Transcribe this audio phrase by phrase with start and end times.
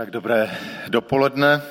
[0.00, 1.62] Tak dobré dopoledne.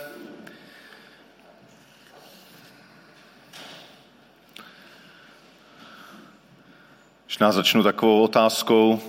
[7.25, 9.01] Možná začnu takovou otázkou.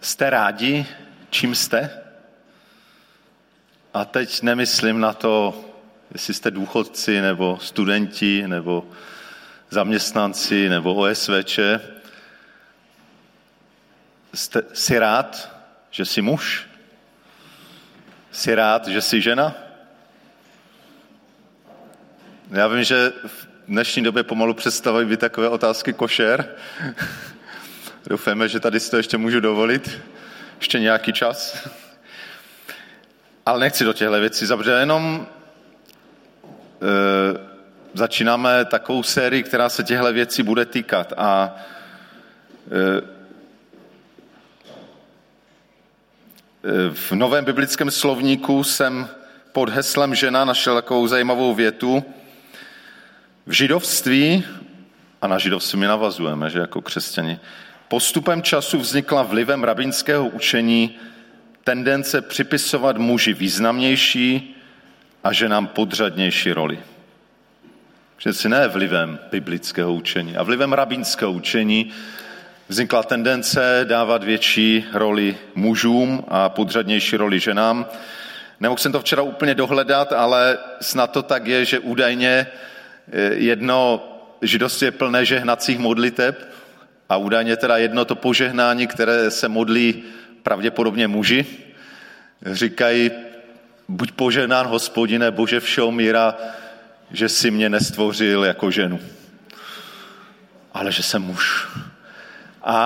[0.00, 0.86] Jste rádi,
[1.30, 1.90] čím jste?
[3.94, 5.64] A teď nemyslím na to,
[6.12, 8.88] jestli jste důchodci, nebo studenti, nebo
[9.70, 11.58] zaměstnanci, nebo OSVČ.
[14.34, 15.56] Jste si rád,
[15.90, 16.73] že jsi muž?
[18.34, 19.54] Jsi rád, že jsi žena?
[22.50, 26.48] Já vím, že v dnešní době pomalu představují být takové otázky košer.
[28.06, 30.00] Doufáme, že tady si to ještě můžu dovolit.
[30.58, 31.68] Ještě nějaký čas.
[33.46, 35.26] Ale nechci do těchto věcí zabředat, jenom
[36.82, 36.86] e,
[37.94, 41.12] začínáme takovou sérii, která se těchto věcí bude týkat.
[41.16, 41.56] A
[42.66, 43.13] e,
[46.92, 49.08] V novém biblickém slovníku jsem
[49.52, 52.04] pod heslem žena našel takovou zajímavou větu.
[53.46, 54.44] V židovství,
[55.22, 57.40] a na židovství my navazujeme, že jako křesťani,
[57.88, 60.96] postupem času vznikla vlivem rabinského učení
[61.64, 64.56] tendence připisovat muži významnější
[65.24, 66.78] a ženám podřadnější roli.
[68.16, 71.92] Přeci ne vlivem biblického učení a vlivem rabínského učení
[72.68, 77.86] vznikla tendence dávat větší roli mužům a podřadnější roli ženám.
[78.60, 82.46] Nemohl jsem to včera úplně dohledat, ale snad to tak je, že údajně
[83.12, 84.08] eh, jedno
[84.42, 86.54] židovství je plné žehnacích modliteb
[87.08, 90.02] a údajně teda jedno to požehnání, které se modlí
[90.42, 91.46] pravděpodobně muži,
[92.46, 93.10] říkají,
[93.88, 96.34] buď požehnán hospodine, bože všeho míra,
[97.10, 99.00] že si mě nestvořil jako ženu,
[100.72, 101.68] ale že jsem muž.
[102.64, 102.76] A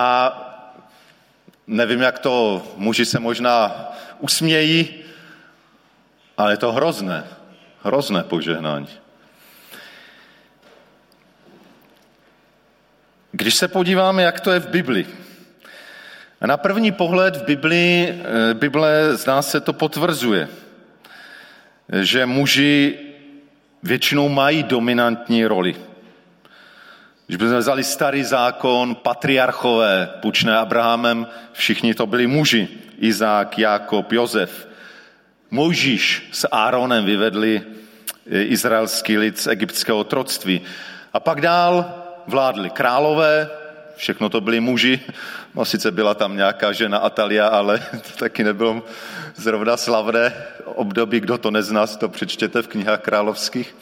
[1.67, 3.87] nevím, jak to muži se možná
[4.19, 5.03] usmějí,
[6.37, 7.23] ale je to hrozné,
[7.83, 8.89] hrozné požehnání.
[13.31, 15.07] Když se podíváme, jak to je v Bibli,
[16.41, 20.49] a na první pohled v Bibli, eh, Bible zná se to potvrzuje,
[22.01, 22.99] že muži
[23.83, 25.75] většinou mají dominantní roli.
[27.29, 32.67] Když bychom vzali starý zákon, patriarchové, pučné Abrahamem, všichni to byli muži.
[32.97, 34.67] Izák, Jakob, Jozef.
[35.51, 40.61] Mojžíš s Áronem vyvedli eh, izraelský lid z egyptského otroctví.
[41.13, 41.85] A pak dál
[42.27, 43.49] vládli králové,
[43.95, 44.99] všechno to byli muži.
[45.55, 48.81] No sice byla tam nějaká žena Atalia, ale to taky nebylo
[49.35, 50.33] zrovna slavné
[50.65, 51.19] období.
[51.19, 53.75] Kdo to nezná, to přečtěte v knihách královských.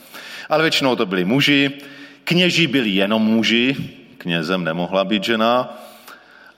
[0.49, 1.79] Ale většinou to byli muži.
[2.27, 3.75] Kněží byli jenom muži,
[4.17, 5.79] knězem nemohla být žena.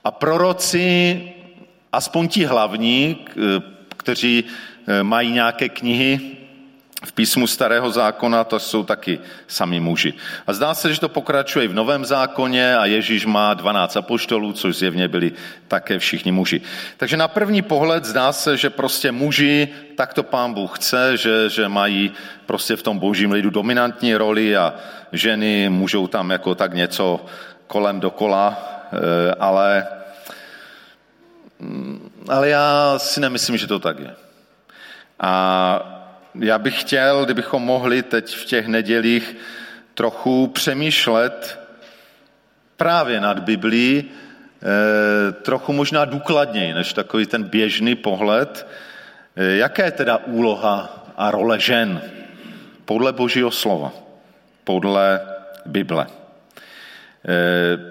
[0.04, 1.22] A proroci,
[1.92, 3.16] aspoň ti hlavní,
[3.96, 6.20] kteří eh, mají nějaké knihy
[7.04, 10.14] v písmu starého zákona, to jsou taky sami muži.
[10.46, 14.52] A zdá se, že to pokračuje i v novém zákoně a Ježíš má 12 apoštolů,
[14.52, 15.32] což zjevně byli
[15.68, 16.60] také všichni muži.
[16.96, 21.50] Takže na první pohled zdá se, že prostě muži, tak to pán Bůh chce, že,
[21.50, 22.12] že mají
[22.46, 24.74] prostě v tom božím lidu dominantní roli a
[25.12, 27.24] ženy můžou tam jako tak něco
[27.66, 28.58] kolem dokola,
[28.92, 29.86] eh, ale,
[31.58, 34.14] mm, ale já si nemyslím, že to tak je.
[35.20, 35.99] A
[36.34, 39.36] já bych chtěl, kdybychom mohli teď v těch nedělích
[39.94, 41.58] trochu přemýšlet
[42.76, 48.66] právě nad Biblí, eh, trochu možná důkladněji než takový ten běžný pohled,
[49.36, 52.02] eh, jaká je teda úloha a role žen
[52.84, 53.92] podle Božího slova,
[54.64, 55.20] podle
[55.66, 56.06] Bible.
[57.28, 57.90] Eh,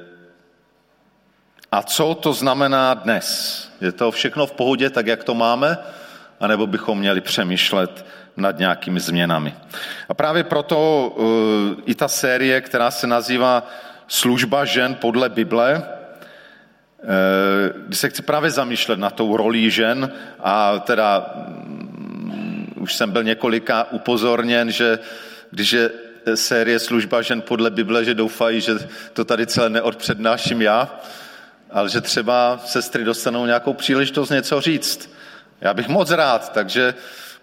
[1.72, 3.70] a co to znamená dnes?
[3.82, 5.78] Je to všechno v pohodě, tak jak to máme?
[6.40, 8.06] A nebo bychom měli přemýšlet
[8.40, 9.56] nad nějakými změnami.
[10.10, 11.26] A právě proto uh,
[11.86, 13.68] i ta série, která se nazývá
[14.08, 15.84] Služba žen podle Bible, uh,
[17.88, 23.24] kdy se chci právě zamýšlet na tou rolí žen a teda um, už jsem byl
[23.24, 25.00] několika upozorněn, že
[25.52, 25.90] když je
[26.36, 28.74] série Služba žen podle Bible, že doufají, že
[29.14, 31.00] to tady celé neodpřednáším já,
[31.72, 35.14] ale že třeba sestry dostanou nějakou příležitost něco říct.
[35.62, 36.94] Já bych moc rád, takže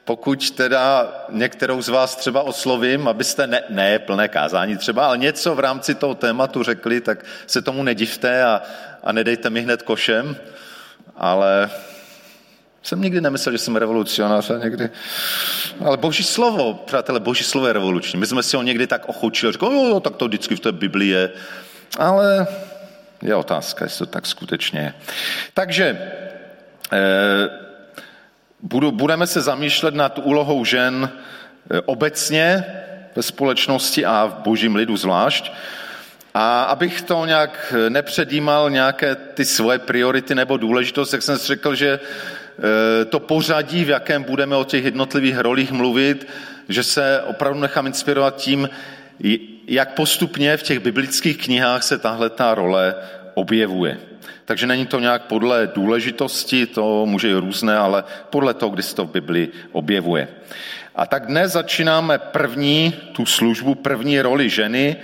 [0.07, 5.55] pokud teda některou z vás třeba oslovím, abyste ne, ne plné kázání třeba, ale něco
[5.55, 8.63] v rámci toho tématu řekli, tak se tomu nedivte a,
[9.05, 10.37] a nedejte mi hned košem,
[11.17, 11.71] ale
[12.83, 14.91] jsem nikdy nemyslel, že jsem revolucionář a někdy...
[15.85, 18.21] Ale boží slovo, přátelé, boží slovo je revoluční.
[18.21, 20.73] My jsme si ho někdy tak ochočili, říkali, jo, jo, tak to vždycky v té
[20.73, 21.31] Biblii je.
[21.99, 22.47] Ale
[23.23, 24.95] je otázka, jestli to tak skutečně je.
[25.55, 25.99] Takže,
[26.93, 27.66] eh,
[28.91, 32.65] budeme se zamýšlet nad úlohou žen eh, obecně
[33.17, 35.53] ve společnosti a v božím lidu zvlášť.
[36.35, 41.47] A abych to nějak eh, nepředjímal nějaké ty svoje priority nebo důležitost, jak jsem si
[41.47, 46.29] řekl, že eh, to pořadí, v jakém budeme o těch jednotlivých rolích mluvit,
[46.69, 48.69] že se opravdu nechám inspirovat tím,
[49.67, 52.95] jak postupně v těch biblických knihách se tahle ta role
[53.35, 53.99] objevuje.
[54.47, 58.95] Takže není to nějak podle důležitosti, to může i různé, ale podle toho, kdy se
[58.95, 60.29] to v Biblii objevuje.
[60.95, 64.97] A tak dnes začínáme první tu službu, první roli ženy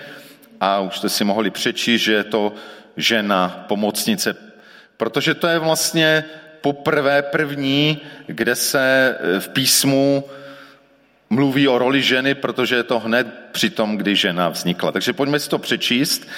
[0.60, 2.54] a už jste si mohli přečíst, že je to
[2.96, 4.36] žena pomocnice,
[4.96, 6.24] protože to je vlastně
[6.60, 10.24] poprvé první, kde se v písmu
[11.30, 14.92] mluví o roli ženy, protože je to hned při tom, kdy žena vznikla.
[14.92, 16.28] Takže pojďme si to přečíst.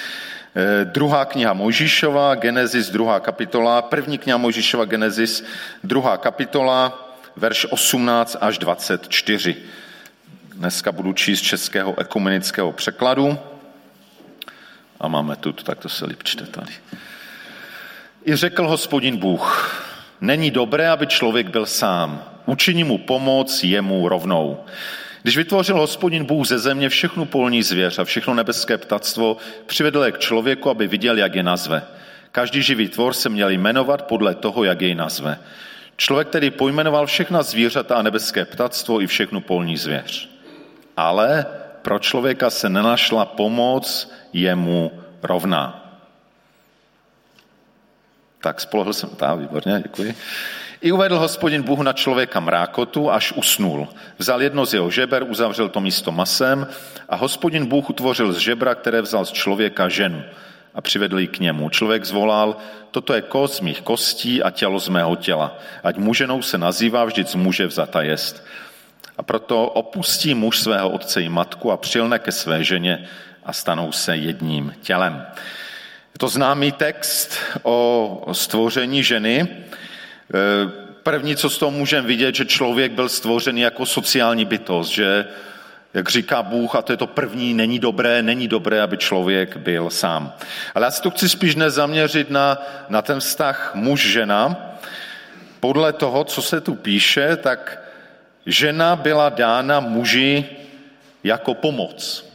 [0.55, 5.43] Eh, druhá kniha Mojžíšova, Genesis, druhá kapitola, první kniha Mojžíšova, Genesis,
[5.83, 9.55] druhá kapitola, verš 18 až 24.
[10.55, 13.39] Dneska budu číst českého ekumenického překladu.
[14.99, 16.71] A máme tu, tak to se líp čte tady.
[18.25, 19.83] I řekl hospodin Bůh,
[20.21, 22.23] není dobré, aby člověk byl sám.
[22.45, 24.63] Učiní mu pomoc jemu rovnou.
[25.25, 30.11] Když vytvořil hospodin Bůh ze země všechnu polní zvěř a všechno nebeské ptactvo, přivedl je
[30.11, 31.83] k člověku, aby viděl, jak je nazve.
[32.31, 35.39] Každý živý tvor se měl jmenovat podle toho, jak jej nazve.
[35.97, 40.29] Člověk tedy pojmenoval všechna zvířata a nebeské ptactvo i všechnu polní zvěř.
[40.97, 41.45] Ale
[41.81, 44.91] pro člověka se nenašla pomoc jemu
[45.23, 45.97] rovná.
[48.41, 50.15] Tak spolehl jsem, tá, výborně, děkuji.
[50.85, 53.87] I uvedl hospodin Bůh na člověka mrákotu, až usnul.
[54.17, 56.67] Vzal jedno z jeho žeber, uzavřel to místo masem
[57.09, 60.23] a hospodin Bůh utvořil z žebra, které vzal z člověka ženu
[60.73, 61.69] a přivedl ji k němu.
[61.69, 62.57] Člověk zvolal,
[62.91, 65.57] toto je kost z mých kostí a tělo z mého těla.
[65.83, 68.45] Ať muženou se nazývá, vždyť z muže vzata jest.
[69.17, 73.07] A proto opustí muž svého otce i matku a přilne ke své ženě
[73.45, 75.25] a stanou se jedním tělem.
[76.13, 79.47] Je to známý text o stvoření ženy.
[80.33, 80.71] Eh,
[81.03, 85.25] první, co z toho můžeme vidět, že člověk byl stvořen jako sociální bytost, že,
[85.93, 89.89] jak říká Bůh, a to je to první, není dobré, není dobré, aby člověk byl
[89.89, 90.33] sám.
[90.75, 92.57] Ale já si to chci spíš nezaměřit na,
[92.89, 94.57] na ten vztah muž-žena.
[95.59, 97.79] Podle toho, co se tu píše, tak
[98.45, 100.45] žena byla dána muži
[101.23, 102.25] jako pomoc.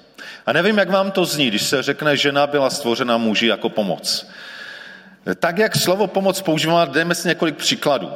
[0.46, 4.31] A nevím, jak vám to zní, když se řekne, žena byla stvořena muži jako pomoc.
[5.38, 8.11] Tak, jak slovo pomoc používáme, dejme si několik příkladů.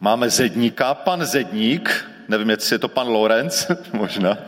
[0.00, 4.38] Máme zedníka, pan zedník, nevím, jestli je to pan Lorenz, možná,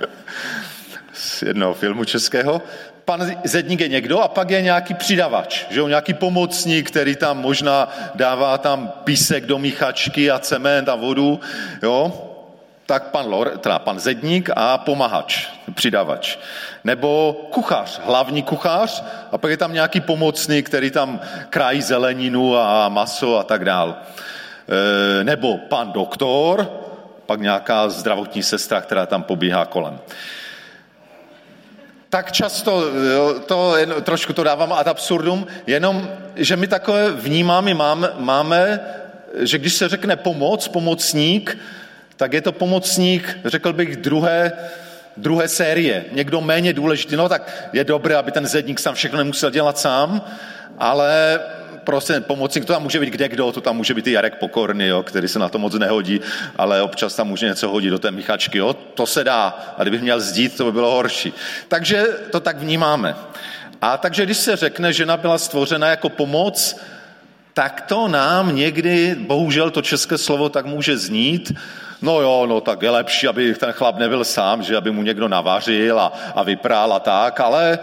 [1.13, 2.63] z jednoho filmu českého.
[3.05, 7.39] Pan zedník je někdo a pak je nějaký přidavač, že jo, nějaký pomocník, který tam
[7.39, 11.41] možná dává tam písek do míchačky a cement a vodu,
[11.83, 12.31] jo
[12.87, 16.39] tak pan, Lor, teda pan Zedník a pomahač, přidavač.
[16.85, 21.21] Nebo kuchař, hlavní kuchař a pak je tam nějaký pomocný, který tam
[21.51, 23.97] krájí zeleninu a maso a tak dál.
[25.21, 26.71] E, nebo pan doktor,
[27.27, 29.99] pak nějaká zdravotní sestra, která tam pobíhá kolem.
[32.09, 32.85] Tak často,
[33.47, 38.81] to jen, trošku to dávám ad absurdum, jenom, že my takové vnímáme, máme, máme,
[39.39, 41.59] že když se řekne pomoc, pomocník,
[42.17, 44.53] tak je to pomocník, řekl bych, druhé,
[45.17, 46.05] druhé série.
[46.13, 47.17] Někdo méně důležitý.
[47.17, 50.23] No tak je dobré, aby ten zedník sám všechno nemusel dělat sám,
[50.79, 51.41] ale
[51.85, 54.87] prostě pomocník, to tam může být kde kdo, to tam může být i Jarek Pokorný,
[54.87, 56.21] jo, který se na to moc nehodí,
[56.57, 59.75] ale občas tam může něco hodit do té michačky, jo, to se dá.
[59.79, 61.33] A kdybych měl zdít, to by bylo horší.
[61.69, 63.15] Takže to tak vnímáme.
[63.83, 66.77] A takže když se řekne, že žena byla stvořena jako pomoc,
[67.55, 71.53] tak to nám někdy, bohužel to české slovo tak může znít,
[72.03, 75.29] no jo, no tak je lepší, aby ten chlap nebyl sám, že aby mu někdo
[75.29, 77.79] navařil a, a vyprál a tak, ale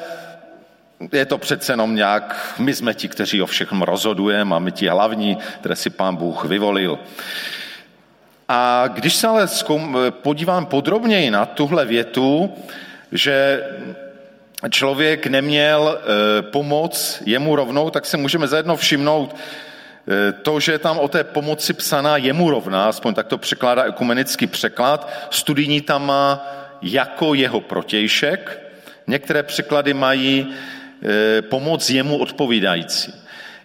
[1.11, 4.87] je to přece jenom nějak, my jsme ti, kteří o všechnom rozhodujeme a my ti
[4.87, 6.99] hlavní, které si pán Bůh vyvolil.
[8.49, 9.47] A když se ale
[10.09, 12.53] podívám podrobněji na tuhle větu,
[13.11, 13.63] že
[14.69, 19.35] člověk neměl e, pomoc jemu rovnou, tak se můžeme zajedno všimnout,
[20.07, 23.83] Eh, to, že je tam o té pomoci psaná jemu rovná, aspoň tak to překládá
[23.83, 26.47] ekumenický překlad, studijní tam má
[26.81, 28.61] jako jeho protějšek,
[29.07, 30.47] některé překlady mají
[31.03, 33.13] eh, pomoc jemu odpovídající.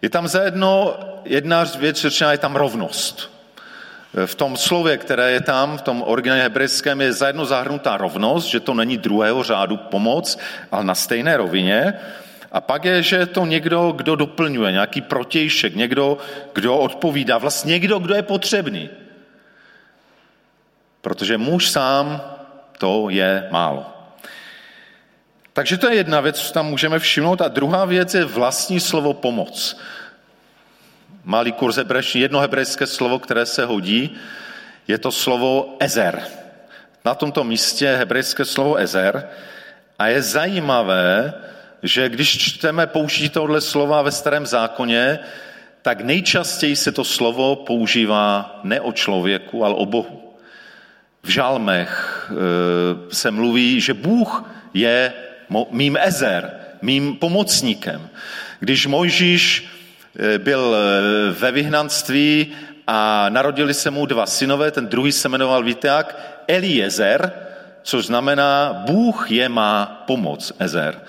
[0.02, 3.35] Je tam zajedno jedna věc řečená, je tam rovnost.
[4.26, 8.60] V tom slově, které je tam, v tom originálně hebrejském, je zajedno zahrnutá rovnost, že
[8.60, 10.38] to není druhého řádu pomoc,
[10.72, 11.94] ale na stejné rovině.
[12.52, 16.18] A pak je, že je to někdo, kdo doplňuje, nějaký protějšek, někdo,
[16.52, 18.90] kdo odpovídá, vlastně někdo, kdo je potřebný.
[21.06, 22.20] protože muž sám
[22.78, 23.86] to je málo.
[25.52, 27.40] Takže to je jedna věc, co tam můžeme všimnout.
[27.40, 29.78] A druhá věc je vlastní slovo pomoc.
[31.26, 34.14] Malý kurz hebrejštiny, jedno hebrejské slovo, které se hodí,
[34.88, 36.22] je to slovo ezer.
[37.04, 39.28] Na tomto místě hebrejské slovo ezer.
[39.98, 41.34] A je zajímavé,
[41.82, 45.18] že když čteme použití tohle slova ve starém zákoně,
[45.82, 50.34] tak nejčastěji se to slovo používá ne o člověku, ale o Bohu.
[51.22, 51.90] V žalmech
[52.30, 55.12] e, se mluví, že Bůh je
[55.70, 56.50] mým ezer,
[56.82, 58.08] mým pomocníkem.
[58.60, 59.75] Když Mojžíš
[60.38, 62.52] byl e, ve vyhnanství
[62.86, 66.18] a narodili se mu dva synové, ten druhý se jmenoval, víte jak,
[66.48, 67.32] Eliezer,
[67.82, 71.00] což znamená Bůh je má pomoc, Ezer.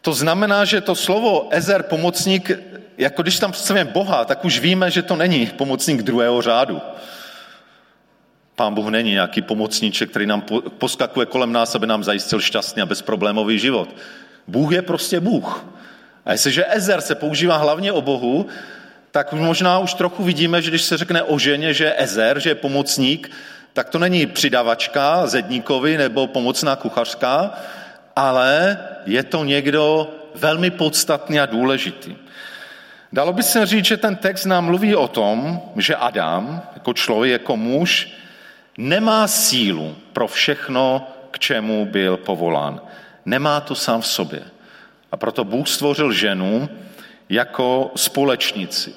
[0.00, 2.50] To znamená, že to slovo Ezer, pomocník,
[2.98, 6.80] jako když tam představíme Boha, tak už víme, že to není pomocník druhého řádu.
[8.54, 10.42] Pán Bůh není nějaký pomocníček, který nám
[10.78, 13.88] poskakuje kolem nás, aby nám zajistil šťastný a bezproblémový život.
[14.46, 15.64] Bůh je prostě Bůh.
[16.28, 18.46] A jestliže Ezer se používá hlavně o Bohu,
[19.10, 22.50] tak možná už trochu vidíme, že když se řekne o ženě, že je Ezer, že
[22.50, 23.30] je pomocník,
[23.72, 27.50] tak to není přidavačka zedníkovi nebo pomocná kuchařka,
[28.16, 32.16] ale je to někdo velmi podstatný a důležitý.
[33.12, 37.32] Dalo by se říct, že ten text nám mluví o tom, že Adam, jako člověk,
[37.32, 38.12] jako muž,
[38.78, 42.80] nemá sílu pro všechno, k čemu byl povolán.
[43.24, 44.42] Nemá to sám v sobě.
[45.12, 46.68] A proto Bůh stvořil ženu
[47.28, 48.94] jako společnici.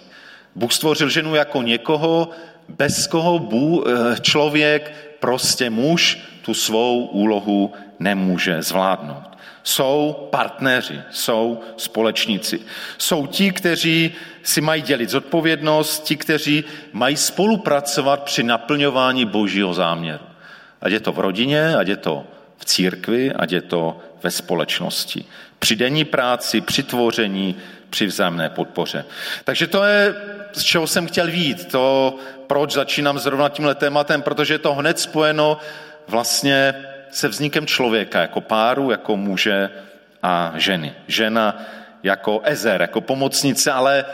[0.56, 2.30] Bůh stvořil ženu jako někoho,
[2.70, 9.32] bez koho Bůh, eh, člověk, prostě muž, tu svou úlohu nemůže zvládnout.
[9.64, 12.60] Jsou partneři, jsou společníci.
[12.98, 14.12] Jsou ti, kteří
[14.44, 16.64] si mají dělit zodpovědnost, ti, kteří
[16.94, 20.26] mají spolupracovat při naplňování božího záměru.
[20.82, 22.26] Ať je to v rodině, ať je to
[22.58, 25.26] v církvi, ať je to ve společnosti.
[25.60, 27.56] Při denní práci, při tvoření,
[27.90, 29.06] při vzájemné podpoře.
[29.44, 30.16] Takže to je,
[30.54, 31.72] z čeho jsem chtěl vít.
[31.72, 32.16] To,
[32.48, 35.58] proč začínám zrovna tímhle tématem, protože je to hned spojeno
[36.08, 36.74] vlastně
[37.12, 39.70] se vznikem člověka jako páru, jako muže
[40.24, 40.94] a ženy.
[41.08, 41.64] Žena
[42.04, 44.06] jako ezer, jako pomocnice, ale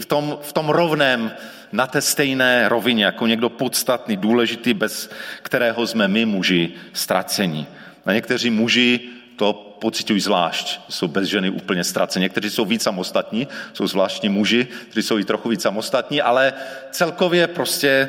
[0.00, 1.32] v tom, v tom rovném,
[1.72, 5.10] na té stejné rovině, jako někdo podstatný, důležitý, bez
[5.42, 7.66] kterého jsme my muži ztraceni.
[8.08, 9.00] A někteří muži
[9.36, 12.22] to pocitují zvlášť, jsou bez ženy úplně ztraceni.
[12.22, 16.52] Někteří jsou víc samostatní, jsou zvláštní muži, kteří jsou i trochu víc samostatní, ale
[16.90, 18.08] celkově prostě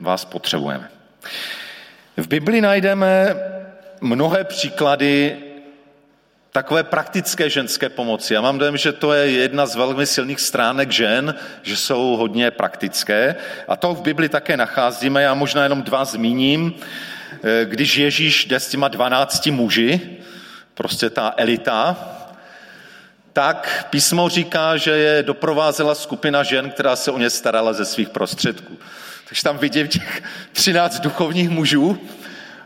[0.00, 0.90] vás potřebujeme.
[2.16, 3.36] V Bibli najdeme
[4.00, 5.36] mnohé příklady
[6.52, 8.34] takové praktické ženské pomoci.
[8.34, 12.50] Já mám dojem, že to je jedna z velmi silných stránek žen, že jsou hodně
[12.50, 13.36] praktické.
[13.68, 16.74] A to v Bibli také nacházíme, já možná jenom dva zmíním.
[17.44, 20.00] Eh, když Ježíš jde s těma dvanácti muži,
[20.74, 21.96] prostě ta elita,
[23.32, 28.08] tak písmo říká, že je doprovázela skupina žen, která se o ně starala ze svých
[28.08, 28.78] prostředků.
[29.28, 32.00] Takže tam vidím těch třináct duchovních mužů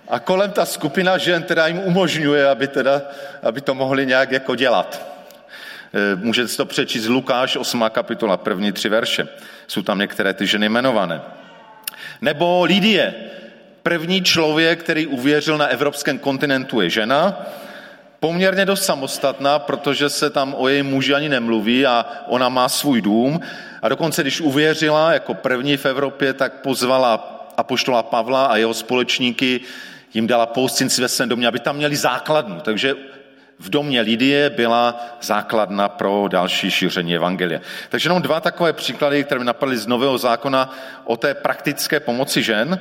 [0.08, 3.02] a kolem ta skupina žen, která jim umožňuje, aby, teda,
[3.42, 5.06] aby to mohli nějak jako dělat.
[5.94, 7.84] E, můžete si to přečíst Lukáš 8.
[7.90, 9.28] kapitola, první tři verše.
[9.66, 11.20] Jsou tam některé ty ženy jmenované.
[12.20, 13.14] Nebo Lidie,
[13.82, 17.46] první člověk, který uvěřil na evropském kontinentu, je žena,
[18.20, 23.02] poměrně dost samostatná, protože se tam o její muži ani nemluví a ona má svůj
[23.02, 23.40] dům.
[23.82, 29.60] A dokonce, když uvěřila jako první v Evropě, tak pozvala apoštola Pavla a jeho společníky,
[30.14, 32.60] jim dala pohostinci ve svém domě, aby tam měli základnu.
[32.60, 32.94] Takže
[33.58, 37.60] v domě Lidie byla základna pro další šíření evangelia.
[37.88, 42.42] Takže jenom dva takové příklady, které mi napadly z Nového zákona o té praktické pomoci
[42.42, 42.80] žen.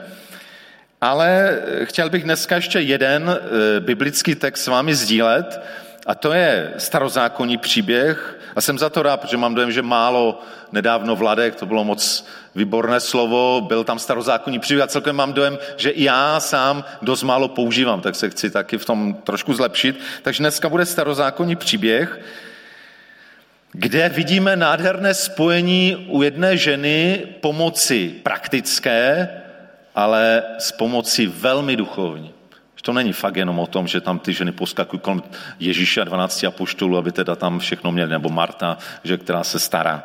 [1.02, 5.62] Ale chtěl bych dneska ještě jeden eh, biblický text s vámi sdílet,
[6.06, 8.40] a to je starozákonní příběh.
[8.56, 10.42] A jsem za to rád, protože mám dojem, že málo
[10.72, 12.26] nedávno Vladek, to bylo moc
[12.56, 17.24] výborné slovo, byl tam starozákonní příběh a celkem mám dojem, že i já sám dost
[17.24, 20.00] málo používám, tak se chci taky v tom trošku zlepšit.
[20.22, 22.20] Takže dneska bude starozákonní příběh,
[23.72, 29.30] kde vidíme nádherné spojení u jedné ženy pomoci praktické
[29.96, 32.34] ale s pomocí velmi duchovní.
[32.90, 35.24] To není fakt jenom o tom, že tam ty ženy poskakují kolem
[35.60, 40.04] Ježíše a 12 apoštolů, aby teda tam všechno měli, nebo Marta, že, která se stará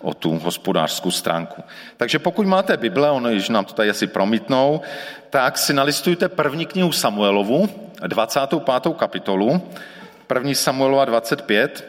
[0.00, 1.64] o tu hospodářskou stránku.
[1.96, 4.80] Takže pokud máte Bible, ono již nám to tady asi promítnou,
[5.30, 7.68] tak si nalistujte první knihu Samuelovu,
[8.06, 8.96] 25.
[8.96, 9.68] kapitolu,
[10.26, 11.88] první Samuelova 25.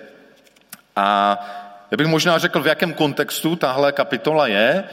[0.95, 1.37] A
[1.91, 4.83] já bych možná řekl, v jakém kontextu tahle kapitola je.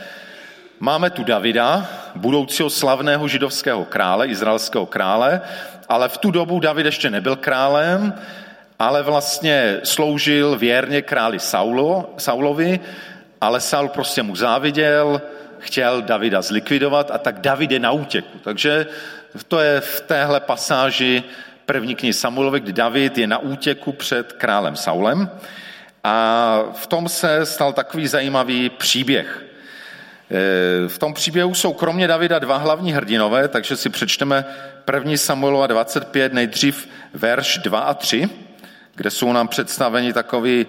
[0.82, 5.40] Máme tu Davida, budoucího slavného židovského krále, izraelského krále,
[5.88, 8.14] ale v tu dobu David ještě nebyl králem,
[8.78, 12.80] ale vlastně sloužil věrně králi Saulo, Saulovi,
[13.40, 15.22] ale Saul prostě mu záviděl,
[15.58, 18.38] chtěl Davida zlikvidovat a tak David je na útěku.
[18.38, 18.86] Takže
[19.48, 21.22] to je v téhle pasáži
[21.66, 25.30] první knihy Samuelovi, kdy David je na útěku před králem Saulem
[26.04, 29.51] a v tom se stal takový zajímavý příběh.
[30.32, 34.44] E, v tom příběhu jsou kromě Davida dva hlavní hrdinové, takže si přečteme
[34.84, 38.30] první Samuelova 25, nejdřív verš 2 a 3,
[38.94, 40.66] kde jsou nám představeni takový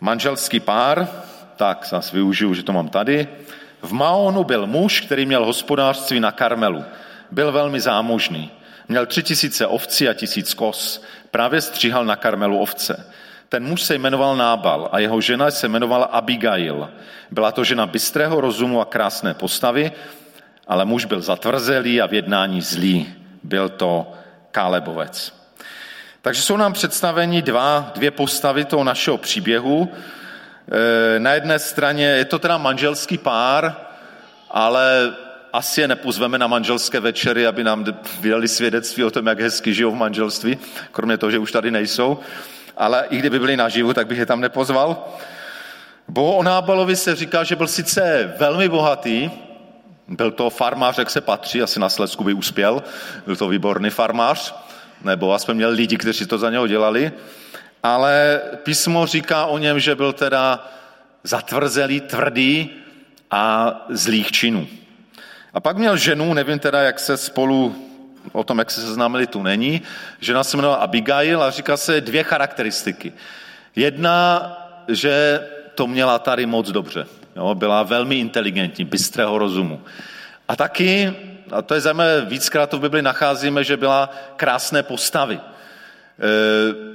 [0.00, 1.08] manželský pár,
[1.56, 3.28] tak zase využiju, že to mám tady.
[3.82, 6.84] V Maonu byl muž, který měl hospodářství na Karmelu.
[7.30, 8.50] Byl velmi zámožný.
[8.88, 11.02] Měl tři tisíce ovcí a tisíc kos.
[11.30, 13.06] Právě stříhal na Karmelu ovce.
[13.52, 16.90] Ten muž se jmenoval Nábal a jeho žena se jmenovala Abigail.
[17.30, 19.92] Byla to žena bystrého rozumu a krásné postavy,
[20.68, 23.14] ale muž byl zatvrzelý a v jednání zlý.
[23.42, 24.12] Byl to
[24.52, 25.34] Kálebovec.
[26.22, 29.92] Takže jsou nám představeni dva, dvě postavy toho našeho příběhu.
[31.16, 33.76] E, na jedné straně je to teda manželský pár,
[34.50, 35.14] ale
[35.52, 37.84] asi je nepozveme na manželské večery, aby nám
[38.20, 40.58] vydali svědectví o tom, jak hezky žijou v manželství,
[40.92, 42.18] kromě toho, že už tady nejsou.
[42.82, 45.04] Ale i kdyby byli naživu, tak bych je tam nepozval.
[46.08, 49.30] Bo o Nábalovi se říká, že byl sice velmi bohatý,
[50.08, 52.82] byl to farmář, jak se patří, asi na Slesku by uspěl,
[53.26, 54.54] byl to výborný farmář,
[55.04, 57.12] nebo aspoň měl lidi, kteří to za něho dělali,
[57.82, 60.66] ale písmo říká o něm, že byl teda
[61.24, 62.70] zatvrzelý, tvrdý
[63.30, 64.66] a zlých činů.
[65.54, 67.91] A pak měl ženu, nevím teda, jak se spolu,
[68.32, 69.82] o tom, jak se seznámili, tu není.
[70.20, 73.12] Žena se jmenovala Abigail a říká se dvě charakteristiky.
[73.76, 74.42] Jedna,
[74.88, 75.40] že
[75.74, 77.06] to měla tady moc dobře.
[77.36, 79.80] Jo, byla velmi inteligentní, bystrého rozumu.
[80.48, 81.14] A taky,
[81.50, 85.34] a to je zajímavé, víckrát to v Bibli nacházíme, že byla krásné postavy.
[85.34, 86.91] E,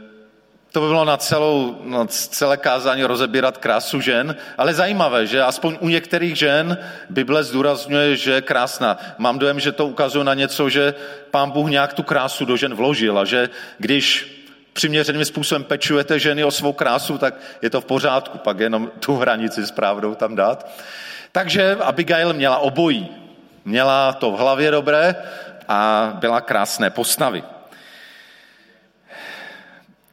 [0.71, 5.77] to by bylo na, celou, na celé kázání rozebírat krásu žen, ale zajímavé, že aspoň
[5.79, 6.77] u některých žen
[7.09, 8.97] Bible zdůrazňuje, že je krásná.
[9.17, 10.93] Mám dojem, že to ukazuje na něco, že
[11.31, 14.33] pán Bůh nějak tu krásu do žen vložil a že když
[14.73, 19.15] přiměřeným způsobem pečujete ženy o svou krásu, tak je to v pořádku, pak jenom tu
[19.15, 20.69] hranici správnou tam dát.
[21.31, 23.09] Takže Abigail měla obojí.
[23.65, 25.15] Měla to v hlavě dobré
[25.67, 27.43] a byla krásné postavy.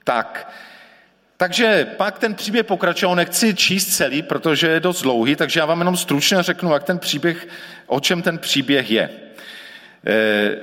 [0.05, 0.53] Tak,
[1.37, 5.79] takže pak ten příběh pokračoval, nechci číst celý, protože je dost dlouhý, takže já vám
[5.79, 7.49] jenom stručně řeknu, jak ten příběh,
[7.87, 9.11] o čem ten příběh je.
[10.07, 10.57] Eh,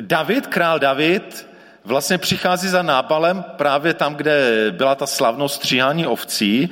[0.00, 1.46] David, král David,
[1.84, 6.70] vlastně přichází za nábalem právě tam, kde byla ta slavnost stříhání ovcí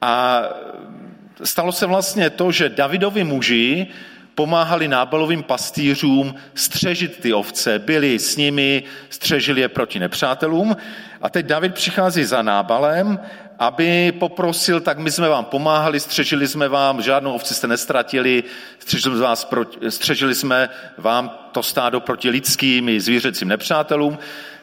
[0.00, 0.42] a
[1.44, 3.86] stalo se vlastně to, že Davidovi muži
[4.34, 10.76] pomáhali nábalovým pastýřům střežit ty ovce, byli s nimi, střežili je proti nepřátelům.
[11.22, 13.20] A teď David přichází za nábalem,
[13.58, 18.44] aby poprosil, tak my jsme vám pomáhali, střežili jsme vám, žádnou ovci jste nestratili,
[18.78, 20.68] střežili, vás proti, střežili jsme
[20.98, 24.18] vám to stádo proti lidským i zvířecím nepřátelům,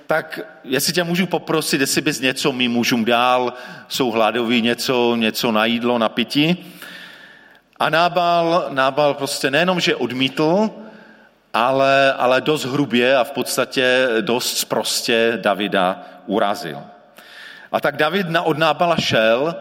[0.08, 3.54] tak jestli tě můžu poprosit, jestli bys něco mým mužům dál,
[3.88, 6.66] jsou hladoví, něco, něco na jídlo, na pití.
[7.80, 10.70] A Nábal, Nábal prostě nejenom, že odmítl,
[11.54, 16.82] ale, ale dost hrubě a v podstatě dost sprostě Davida urazil.
[17.72, 19.56] A tak David od Nábala šel,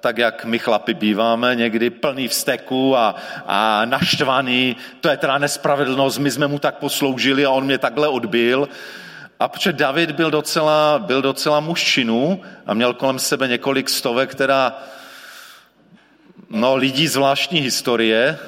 [0.00, 3.14] tak jak my chlapi býváme, někdy plný vzteku a,
[3.46, 8.08] a naštvaný, to je teda nespravedlnost, my jsme mu tak posloužili a on mě takhle
[8.08, 8.68] odbil.
[9.40, 14.82] A protože David byl docela, byl docela mužčinu a měl kolem sebe několik stovek, která
[16.54, 18.38] no, lidí zvláštní historie,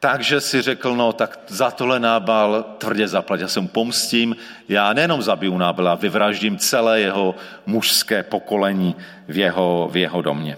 [0.00, 4.36] takže si řekl, no tak za tohle Nábal tvrdě zaplať, já se mu pomstím,
[4.68, 7.34] já nejenom zabiju Nábala, vyvraždím celé jeho
[7.66, 8.96] mužské pokolení
[9.28, 10.56] v jeho, v jeho domě.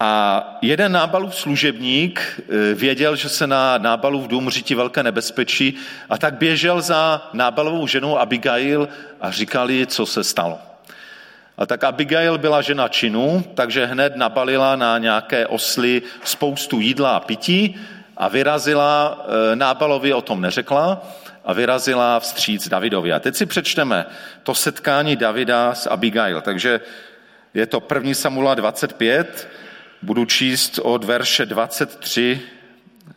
[0.00, 5.74] A jeden nábalův služebník eh, věděl, že se na nábalův dům řítí velké nebezpečí
[6.08, 8.88] a tak běžel za nábalovou ženou Abigail
[9.20, 10.58] a říkali, co se stalo.
[11.58, 17.20] A tak Abigail byla žena činu, takže hned nabalila na nějaké osly spoustu jídla a
[17.20, 17.80] pití
[18.16, 21.02] a vyrazila, e, Nábalovi o tom neřekla,
[21.44, 23.12] a vyrazila vstříc Davidovi.
[23.12, 24.06] A teď si přečteme
[24.42, 26.40] to setkání Davida s Abigail.
[26.40, 26.80] Takže
[27.54, 28.14] je to 1.
[28.14, 29.48] Samula 25,
[30.02, 32.40] budu číst od verše 23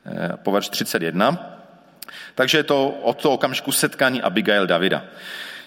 [0.05, 1.59] e, po verš 31.
[2.35, 5.03] Takže je to od toho okamžiku setkání Abigail Davida.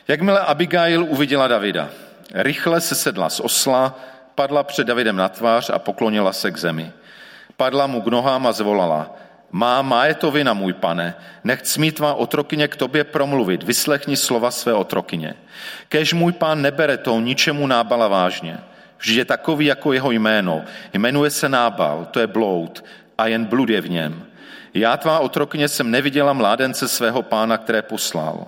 [0.08, 1.88] Jakmile Abigail uviděla Davida,
[2.34, 3.98] Rychle se sedla z osla,
[4.34, 6.92] padla před Davidem na tvář a poklonila se k zemi.
[7.56, 9.14] Padla mu k nohám a zvolala,
[9.50, 11.14] má, má je to vina, můj pane,
[11.44, 15.34] nechť smí tvá otrokyně k tobě promluvit, vyslechni slova své otrokyně.
[15.88, 18.58] Kež můj pán nebere to ničemu nábala vážně.
[18.98, 20.62] Vždyť je takový jako jeho jméno.
[20.92, 22.84] Jmenuje se nábal, to je bloud
[23.18, 24.24] a jen blud je v něm.
[24.74, 28.46] Já tvá otrokyně jsem neviděla mládence svého pána, které poslal.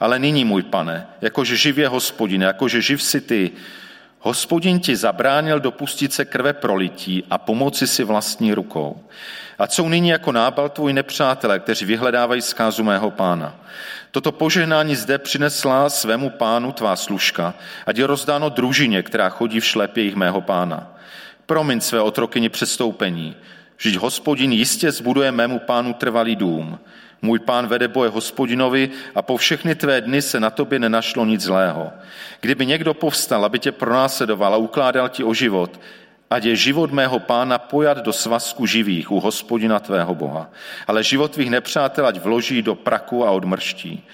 [0.00, 3.50] Ale nyní, můj pane, jakože živ je hospodin, jakože živ si ty,
[4.20, 9.04] hospodin ti zabránil dopustit se krve prolití a pomoci si vlastní rukou.
[9.58, 13.56] A jsou nyní jako nábal tvůj nepřátelé, kteří vyhledávají zkázu mého pána.
[14.10, 17.54] Toto požehnání zde přinesla svému pánu tvá služka,
[17.86, 20.96] ať je rozdáno družině, která chodí v šlepějích mého pána.
[21.46, 23.36] Promiň své otrokyni přestoupení,
[23.80, 26.78] Vždyť hospodin jistě zbuduje mému pánu trvalý dům.
[27.22, 31.40] Můj pán vede boje hospodinovi a po všechny tvé dny se na tobě nenašlo nic
[31.40, 31.92] zlého.
[32.40, 35.80] Kdyby někdo povstal, aby tě pronásledoval a ukládal ti o život,
[36.30, 40.50] ať je život mého pána pojat do svazku živých u hospodina tvého Boha.
[40.86, 44.04] Ale život tvých nepřátel ať vloží do praku a odmrští.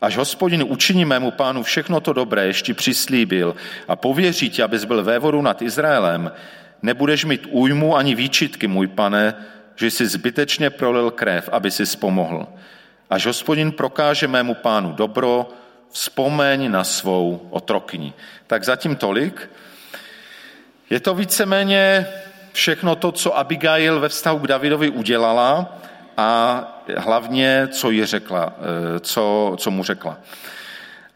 [0.00, 3.56] Až hospodin učiní mému pánu všechno to dobré, ještě přislíbil
[3.88, 6.30] a pověří ti, abys byl vévodu nad Izraelem,
[6.82, 9.34] nebudeš mít újmu ani výčitky, můj pane,
[9.76, 12.46] že jsi zbytečně prolil krev, aby si pomohl.
[13.10, 15.48] Až hospodin prokáže mému pánu dobro,
[15.90, 18.12] vzpomeň na svou otrokni.
[18.46, 19.50] Tak zatím tolik.
[20.90, 22.06] Je to víceméně
[22.52, 25.78] všechno to, co Abigail ve vztahu k Davidovi udělala
[26.16, 30.18] a hlavně, co, jí řekla, eh, co, co mu řekla.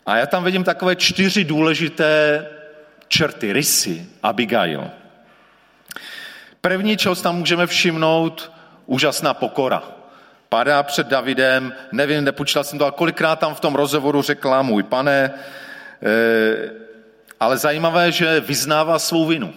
[0.07, 2.46] A já tam vidím takové čtyři důležité
[3.09, 4.90] črty, rysy Abigail.
[6.64, 8.53] První, čeho tam můžeme všimnout,
[8.87, 9.83] úžasná pokora.
[10.48, 14.83] Padá před Davidem, nevím, nepočítal jsem to, ale kolikrát tam v tom rozhovoru řekla, můj
[14.83, 15.31] pane,
[16.03, 16.70] eh,
[17.40, 19.55] ale zajímavé, že vyznává svou vinu.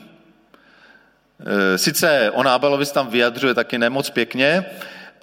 [1.39, 4.65] Eh, sice on Abelovi tam vyjadřuje taky nemoc pěkně,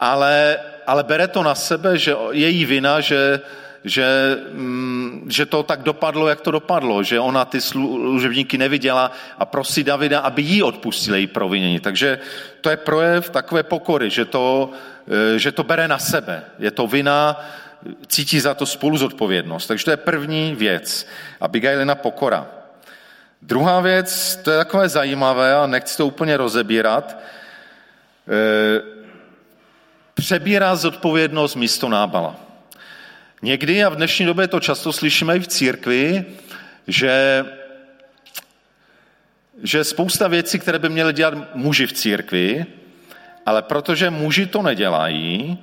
[0.01, 3.41] ale, ale bere to na sebe, že její vina, že
[3.85, 9.45] že, mm, že to tak dopadlo, jak to dopadlo, že ona ty služebníky neviděla a
[9.45, 11.81] prosí Davida, aby jí odpustil její provinění.
[11.81, 12.19] Takže
[12.61, 14.71] to je projev takové pokory, že to,
[15.35, 16.45] e, že to bere na sebe.
[16.59, 17.45] Je to vina,
[18.09, 19.67] cítí za to spolu zodpovědnost.
[19.67, 21.07] Takže to je první věc.
[21.41, 22.47] Abigailina pokora.
[23.43, 27.17] Druhá věc, to je takové zajímavé a nechci to úplně rozebírat,
[28.29, 28.83] e,
[30.15, 32.37] přebírá zodpovědnost místo nábala.
[33.45, 36.25] Někdy a v dnešní době to často slyšíme i v církvi,
[36.87, 37.45] že,
[39.63, 42.67] že spousta věcí, které by měly dělat muži v církvi,
[43.47, 45.59] ale protože muži to nedělají,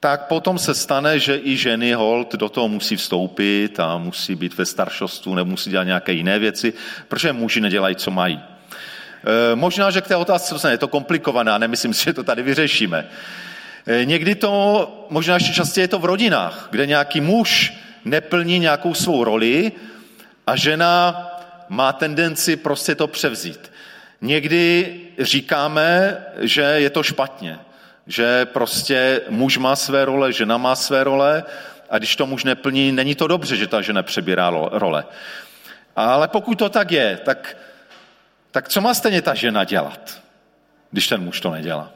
[0.00, 4.58] tak potom se stane, že i ženy hold do toho musí vstoupit a musí být
[4.58, 6.72] ve staršostvu, nemusí dělat nějaké jiné věci,
[7.08, 8.38] protože muži nedělají, co mají.
[8.38, 13.08] E, možná, že k té otázce je to komplikované nemyslím si, že to tady vyřešíme.
[13.86, 17.72] Eh, někdy to, možná ještě častěji je to v rodinách, kde nějaký muž
[18.04, 19.72] neplní nějakou svou roli
[20.46, 21.22] a žena
[21.68, 23.72] má tendenci prostě to převzít.
[24.20, 27.58] Někdy říkáme, že je to špatně,
[28.06, 31.44] že prostě muž má své role, žena má své role
[31.90, 35.04] a když to muž neplní, není to dobře, že ta žena přebírá role.
[35.96, 37.56] Ale pokud to tak je, tak,
[38.50, 40.20] tak co má stejně ta žena dělat,
[40.90, 41.95] když ten muž to nedělá?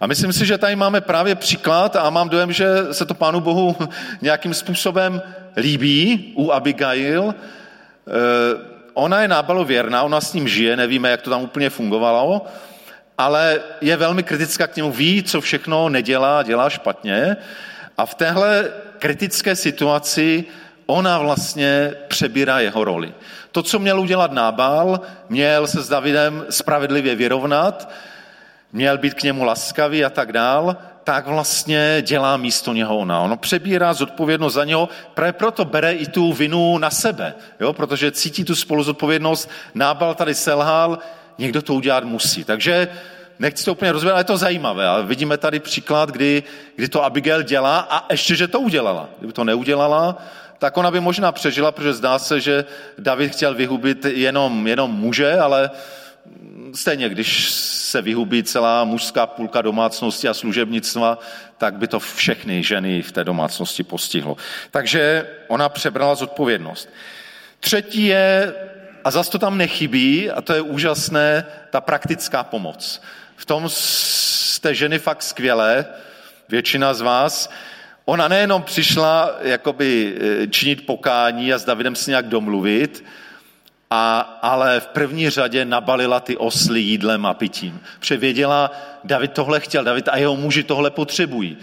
[0.00, 3.40] A myslím si, že tady máme právě příklad a mám dojem, že se to Pánu
[3.40, 3.76] Bohu
[4.20, 5.22] nějakým způsobem
[5.56, 7.34] líbí u Abigail.
[7.34, 8.12] Eh,
[8.94, 12.46] ona je nábalu věrná, ona s ním žije, nevíme, jak to tam úplně fungovalo,
[13.18, 17.36] ale je velmi kritická k němu, ví, co všechno nedělá, dělá špatně.
[17.98, 20.44] A v téhle kritické situaci
[20.86, 23.14] ona vlastně přebírá jeho roli.
[23.52, 27.90] To, co měl udělat Nábal, měl se s Davidem spravedlivě vyrovnat,
[28.76, 33.20] měl být k němu laskavý a tak dál, tak vlastně dělá místo něho ona.
[33.20, 37.72] Ono přebírá zodpovědnost za něho, právě proto bere i tu vinu na sebe, jo?
[37.72, 40.98] protože cítí tu spoluzodpovědnost, nábal tady selhal,
[41.38, 42.44] někdo to udělat musí.
[42.44, 42.88] Takže
[43.38, 44.86] nechci to úplně rozvědět, ale je to zajímavé.
[44.86, 46.42] Ale vidíme tady příklad, kdy,
[46.76, 49.08] kdy to Abigail dělá a ještě, že to udělala.
[49.18, 50.18] Kdyby to neudělala,
[50.58, 52.64] tak ona by možná přežila, protože zdá se, že
[52.98, 55.70] David chtěl vyhubit jenom, jenom muže, ale
[56.74, 57.48] stejně, když
[57.86, 61.18] se vyhubí celá mužská půlka domácnosti a služebnictva,
[61.58, 64.36] tak by to všechny ženy v té domácnosti postihlo.
[64.70, 66.88] Takže ona přebrala zodpovědnost.
[67.60, 68.54] Třetí je,
[69.04, 73.02] a zase to tam nechybí, a to je úžasné, ta praktická pomoc.
[73.36, 75.86] V tom jste ženy fakt skvělé,
[76.48, 77.50] většina z vás.
[78.04, 83.04] Ona nejenom přišla jakoby eh, činit pokání a s Davidem si nějak domluvit,
[83.90, 87.80] a, ale v první řadě nabalila ty osly jídlem a pitím.
[87.98, 88.70] Protože věděla,
[89.04, 91.56] David tohle chtěl, David a jeho muži tohle potřebují.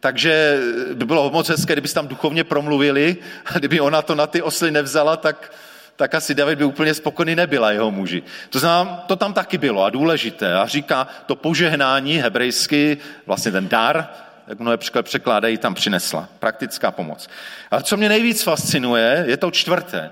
[0.00, 0.60] Takže
[0.94, 3.16] by bylo moc hezké, kdyby tam duchovně promluvili
[3.46, 5.52] a kdyby ona to na ty osly nevzala, tak,
[5.96, 8.22] tak asi David by úplně spokojený nebyla jeho muži.
[8.50, 10.54] To znamená, to tam taky bylo a důležité.
[10.54, 14.08] A říká, to požehnání hebrejsky, vlastně ten dar,
[14.48, 16.28] jak mnohé překládají, tam přinesla.
[16.38, 17.28] Praktická pomoc.
[17.70, 20.10] A co mě nejvíc fascinuje, je to čtvrté.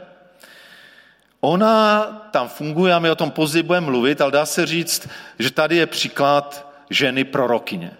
[1.40, 5.50] Ona tam funguje a my o tom později budeme mluvit, ale dá se říct, že
[5.50, 7.90] tady je příklad ženy prorokyně.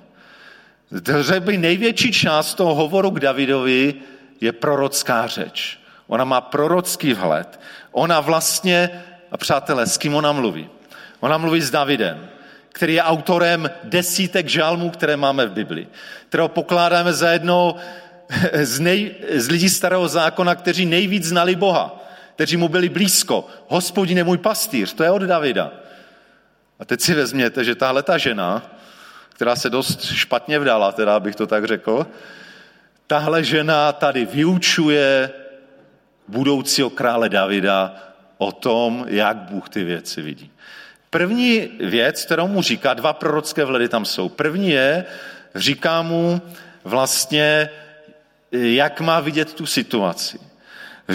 [1.21, 3.95] Řekl bych, největší část toho hovoru k Davidovi
[4.41, 5.79] je prorocká řeč.
[6.07, 7.61] Ona má prorocký vhled.
[7.93, 10.69] Ona vlastně, a přátelé, s kým ona mluví?
[11.21, 12.29] Ona mluví s Davidem,
[12.69, 15.87] který je autorem desítek žalmů, které máme v Bibli,
[16.29, 17.75] kterého pokládáme za jednou
[18.63, 22.08] z, nej, z lidí starého zákona, kteří nejvíc znali Boha,
[22.39, 23.47] kteří mu byli blízko.
[23.67, 25.73] Hospodin je můj pastýř, to je od Davida.
[26.79, 28.63] A teď si vezměte, že tahle ta žena,
[29.29, 32.07] která se dost špatně vdala, teda bych to tak řekl,
[33.07, 35.31] tahle žena tady vyučuje
[36.29, 37.95] budoucího krále Davida
[38.39, 40.51] o tom, jak Bůh ty věci vidí.
[41.11, 44.29] První věc, kterou mu říká, dva prorocké vledy tam jsou.
[44.29, 45.05] První je,
[45.55, 46.43] říká mu
[46.85, 47.71] vlastně,
[48.53, 50.49] jak má vidět tu situaci.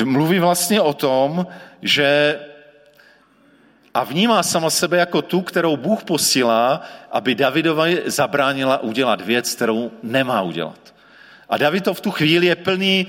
[0.04, 1.48] Mluví vlastně o tom,
[1.82, 2.40] že
[3.94, 9.92] a vnímá sama sebe jako tu, kterou Bůh posílá, aby Davidovi zabránila udělat věc, kterou
[10.04, 10.94] nemá udělat.
[11.50, 13.08] A David to v tu chvíli je plný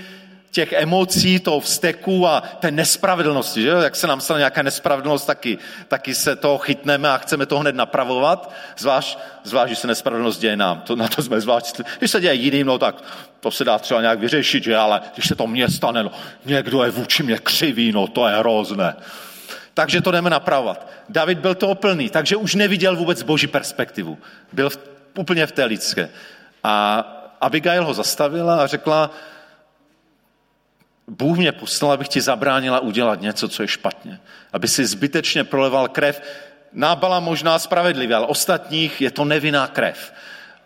[0.55, 3.69] těch emocí, toho vzteku a té nespravedlnosti, že?
[3.69, 7.75] jak se nám stane nějaká nespravedlnost, taky, taky se toho chytneme a chceme to hned
[7.75, 12.21] napravovat, zvlášť, zvlášť když se nespravedlnost děje nám, to, na to jsme zvlášť, když se
[12.21, 13.03] děje jiným, no tak
[13.41, 14.77] to se dá třeba nějak vyřešit, že?
[14.77, 16.11] ale když se to mně stane, no,
[16.45, 18.97] někdo je vůči mě křivý, no to je hrozné.
[19.75, 20.89] Takže to jdeme napravovat.
[21.09, 24.19] David byl toho plný, takže už neviděl vůbec boží perspektivu.
[24.53, 24.79] Byl v,
[25.19, 26.09] úplně v té lidské.
[26.65, 27.05] A
[27.41, 29.11] Abigail ho zastavila a řekla,
[31.09, 34.21] Bůh mě poslal, abych ti zabránila udělat něco, co je špatně.
[34.53, 36.23] Aby si zbytečně proleval krev.
[36.73, 40.13] Nábala možná spravedlivě, ale ostatních je to nevinná krev.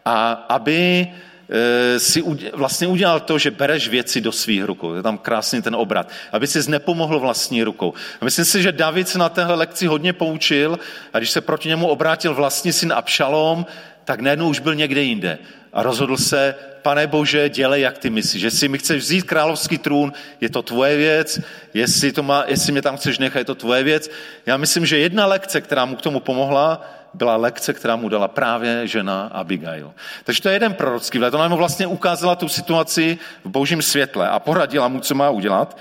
[0.04, 1.08] A aby
[1.50, 2.22] e, si
[2.52, 4.94] vlastně udělal to, že bereš věci do svých rukou.
[4.94, 6.08] Je tam krásný ten obrat.
[6.32, 7.94] Aby si nepomohl vlastní rukou.
[8.20, 10.78] A myslím si, že David se na téhle lekci hodně poučil
[11.12, 13.66] a když se proti němu obrátil vlastní syn Abšalom,
[14.04, 15.38] tak najednou už byl někde jinde.
[15.78, 18.42] A rozhodl se, pane Bože, dělej, jak ty myslíš.
[18.42, 21.40] Jestli mi chceš vzít královský trůn, je to tvoje věc,
[21.74, 24.10] jestli, to má, jestli mě tam chceš nechat, je to tvoje věc.
[24.46, 26.82] Já myslím, že jedna lekce, která mu k tomu pomohla,
[27.14, 29.92] byla lekce, která mu dala právě žena Abigail.
[30.24, 31.34] Takže to je jeden prorocký vlet.
[31.34, 35.78] Ona mu vlastně ukázala tu situaci v božím světle a poradila mu, co má udělat.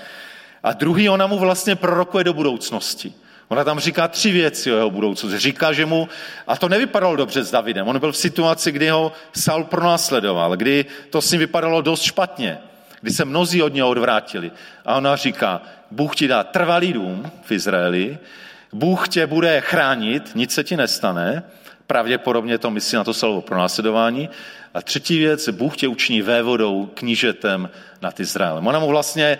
[0.62, 3.12] A druhý, ona mu vlastně prorokuje do budoucnosti.
[3.48, 5.38] Ona tam říká tři věci o jeho budoucnosti.
[5.38, 6.08] Říká, že mu,
[6.46, 10.84] a to nevypadalo dobře s Davidem, on byl v situaci, kdy ho Saul pronásledoval, kdy
[11.10, 12.58] to s ním vypadalo dost špatně,
[13.00, 14.50] kdy se mnozí od něho odvrátili.
[14.84, 18.18] A ona říká, Bůh ti dá trvalý dům v Izraeli,
[18.72, 21.42] Bůh tě bude chránit, nic se ti nestane,
[21.86, 24.28] pravděpodobně to myslí na to slovo pronásledování.
[24.74, 27.70] A třetí věc, Bůh tě učiní vévodou, knížetem
[28.02, 28.66] nad Izraelem.
[28.66, 29.38] Ona mu vlastně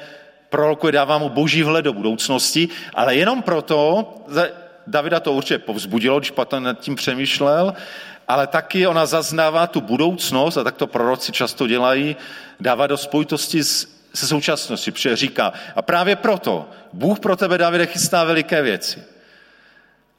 [0.50, 4.14] prorokuje, dává mu boží vhled do budoucnosti, ale jenom proto,
[4.86, 7.74] Davida to určitě povzbudilo, když potom nad tím přemýšlel,
[8.28, 12.16] ale taky ona zaznává tu budoucnost, a tak to proroci často dělají,
[12.60, 17.86] dává do spojitosti s, se současností, protože říká, a právě proto Bůh pro tebe, Davide,
[17.86, 19.02] chystá veliké věci.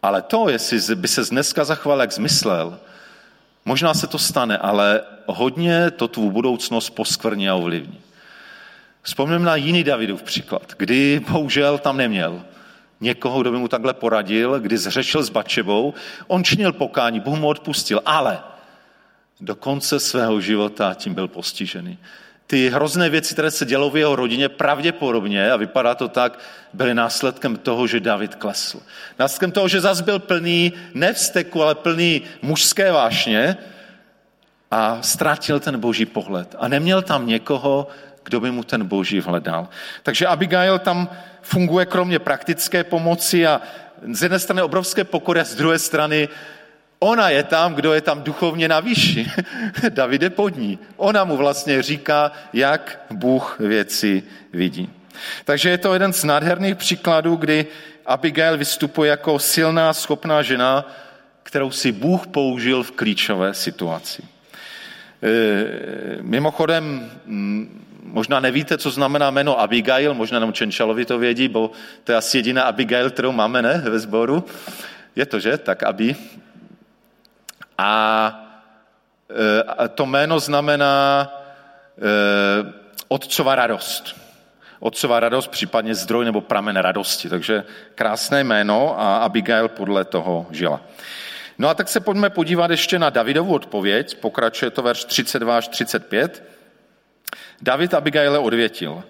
[0.03, 2.79] Ale to, jestli by se dneska zachoval, jak zmyslel,
[3.65, 7.99] možná se to stane, ale hodně to tvou budoucnost poskvrní a ovlivní.
[9.01, 12.43] Vzpomněme na jiný Davidův příklad, kdy bohužel tam neměl
[13.01, 15.93] někoho, kdo by mu takhle poradil, kdy zřešil s Bačebou.
[16.27, 18.39] On činil pokání, Bůh mu odpustil, ale
[19.41, 21.97] do konce svého života tím byl postižený.
[22.47, 26.39] Ty hrozné věci, které se dělou v jeho rodině, pravděpodobně, a vypadá to tak,
[26.73, 28.81] byly následkem toho, že David klesl.
[29.19, 33.57] Následkem toho, že zas byl plný ne vzteku, ale plný mužské vášně
[34.71, 36.55] a ztratil ten boží pohled.
[36.59, 37.87] A neměl tam někoho,
[38.29, 39.67] kdo by mu ten boží vhledal.
[40.03, 41.09] Takže Abigail tam
[41.41, 43.61] funguje kromě praktické pomoci a
[44.13, 46.29] z jedné strany obrovské pokory a z druhé strany
[46.99, 49.31] ona je tam, kdo je tam duchovně na výši.
[49.89, 50.79] David je pod ní.
[50.97, 54.89] Ona mu vlastně říká, jak Bůh věci vidí.
[55.45, 57.65] Takže je to jeden z nádherných příkladů, kdy
[58.05, 60.85] Abigail vystupuje jako silná, schopná žena,
[61.43, 64.23] kterou si Bůh použil v klíčové situaci.
[66.21, 67.11] Mimochodem,
[68.03, 71.71] možná nevíte, co znamená jméno Abigail, možná jenom Čenčalovi to vědí, bo
[72.03, 74.45] to je asi jediná Abigail, kterou máme, ne, ve sboru.
[75.15, 75.57] Je to, že?
[75.57, 76.15] Tak Abi.
[77.77, 78.45] A
[79.95, 81.27] to jméno znamená
[83.07, 84.15] otcová radost.
[84.79, 87.29] Otcová radost, případně zdroj nebo pramen radosti.
[87.29, 87.63] Takže
[87.95, 90.81] krásné jméno a Abigail podle toho žila.
[91.59, 94.17] No a tak se pojďme podívat ještě na Davidovu odpověď.
[94.17, 96.43] Pokračuje to verš 32 až 35.
[97.61, 99.03] David Abigaile odvětil.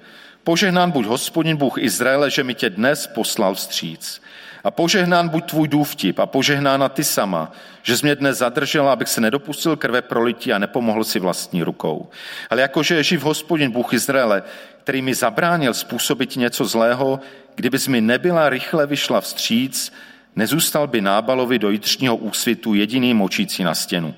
[0.44, 4.22] Požehnán buď hospodin Bůh Izraele, že mi tě dnes poslal vstříc.
[4.64, 7.52] A požehnán buď tvůj důvtip a požehnána ty sama,
[7.84, 12.10] že jsi mě dnes zadržela, abych se nedopustil krve prolití a nepomohl si vlastní rukou.
[12.50, 14.44] Ale jakože je živ hospodin Bůh Izraele,
[14.84, 17.20] který mi zabránil způsobit něco zlého,
[17.56, 19.94] kdybys mi nebyla rychle vyšla vstříc,
[20.36, 24.15] nezůstal by Nábalovi do jitřního úsvitu jediný močící na stěnu.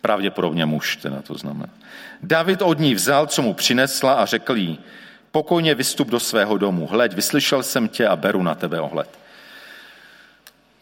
[0.00, 1.72] Pravděpodobně muž, teda to znamená.
[2.22, 4.78] David od ní vzal, co mu přinesla a řekl jí,
[5.30, 9.08] pokojně vystup do svého domu, hleď, vyslyšel jsem tě a beru na tebe ohled.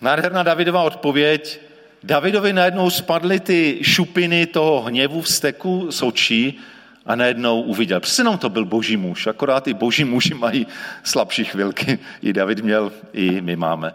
[0.01, 1.61] Nádherná Davidová odpověď.
[2.03, 6.61] Davidovi najednou spadly ty šupiny toho hněvu, vzteku z očí
[7.07, 8.01] a najednou uviděl.
[8.01, 10.67] Přesně jenom to byl boží muž, akorát i boží muži mají
[11.03, 11.99] slabší chvilky.
[12.23, 13.95] I David měl, i my máme.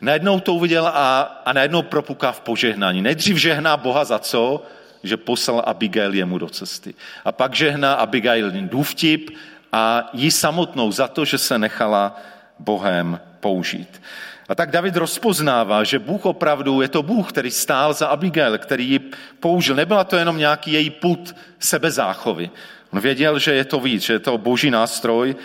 [0.00, 3.02] Najednou to uviděl a, a najednou propuká v požehnání.
[3.02, 4.62] Nejdřív žehná Boha za co?
[5.02, 6.94] Že poslal Abigail jemu do cesty.
[7.24, 9.30] A pak žehná Abigail důvtip
[9.72, 12.20] a jí samotnou za to, že se nechala
[12.58, 14.02] Bohem použít.
[14.48, 18.90] A tak David rozpoznává, že Bůh opravdu je to Bůh, který stál za Abigail, který
[18.90, 18.98] ji
[19.40, 19.76] použil.
[19.76, 22.50] Nebyla to jenom nějaký její put sebezáchovy.
[22.92, 25.36] On věděl, že je to víc, že je to boží nástroj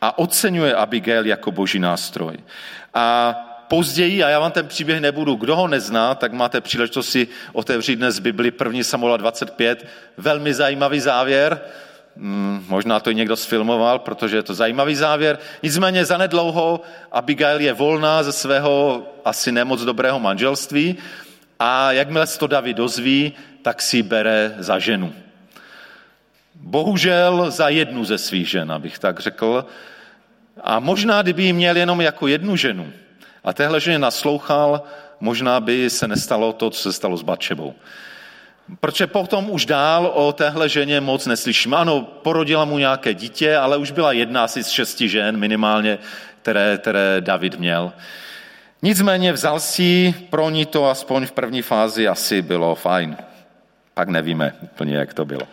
[0.00, 2.36] a oceňuje Abigail jako boží nástroj.
[2.94, 3.34] A
[3.74, 7.96] později, a já vám ten příběh nebudu, kdo ho nezná, tak máte příležitost si otevřít
[7.96, 8.82] dnes Bibli 1.
[8.82, 11.60] Samuela 25, velmi zajímavý závěr,
[12.16, 15.38] Hmm, možná to i někdo sfilmoval, protože je to zajímavý závěr.
[15.62, 16.80] Nicméně zanedlouho
[17.12, 20.96] Abigail je volná ze svého asi nemoc dobrého manželství
[21.58, 23.32] a jakmile se to David dozví,
[23.62, 25.12] tak si bere za ženu.
[26.54, 29.66] Bohužel za jednu ze svých žen, abych tak řekl.
[30.62, 32.92] A možná, kdyby ji měl jenom jako jednu ženu
[33.44, 34.82] a téhle ženě naslouchal,
[35.20, 37.74] možná by se nestalo to, co se stalo s Batšebou.
[38.80, 41.76] Protože potom už dál o téhle ženě moc neslyšíme.
[41.76, 45.98] Ano, porodila mu nějaké dítě, ale už byla jedna asi z šesti žen minimálně,
[46.42, 47.92] které, které David měl.
[48.82, 53.16] Nicméně vzal si, pro ní to aspoň v první fázi asi bylo fajn.
[53.94, 55.48] Pak nevíme úplně, jak to bylo.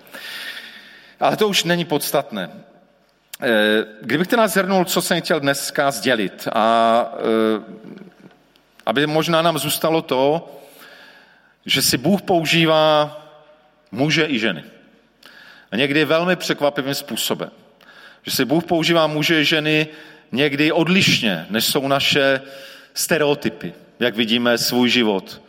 [1.19, 2.49] Ale to už není podstatné.
[3.43, 7.63] Eh, kdybych teda zhrnul, co jsem chtěl dneska sdělit, a eh,
[8.85, 10.51] aby možná nám zůstalo to,
[11.65, 13.17] že si Bůh používá
[13.91, 14.63] muže i ženy.
[15.71, 17.51] A někdy velmi překvapivým způsobem.
[18.23, 19.87] Že si Bůh používá muže i ženy
[20.31, 22.41] někdy odlišně, než jsou naše
[22.93, 23.73] stereotypy.
[23.99, 25.41] Jak vidíme svůj život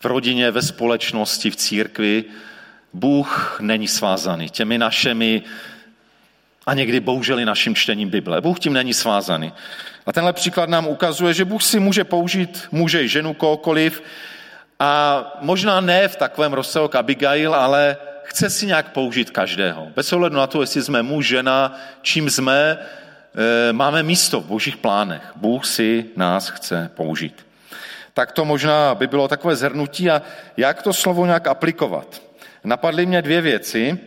[0.00, 2.24] v rodině, ve společnosti, v církvi.
[2.92, 5.42] Bůh není svázaný těmi našimi
[6.68, 8.40] a někdy bohužel i naším čtením Bible.
[8.40, 9.52] Bůh tím není svázaný.
[10.06, 14.02] A tenhle příklad nám ukazuje, že Bůh si může použít muže i ženu, kohokoliv,
[14.80, 19.88] a možná ne v takovém rozsahu jak Abigail, ale chce si nějak použít každého.
[19.96, 24.76] Bez ohledu na to, jestli jsme muž, žena, čím jsme, eh, máme místo v božích
[24.76, 25.32] plánech.
[25.36, 27.46] Bůh si nás chce použít.
[28.14, 30.22] Tak to možná by bylo takové zhrnutí a
[30.56, 32.22] jak to slovo nějak aplikovat.
[32.64, 33.98] Napadly mě dvě věci.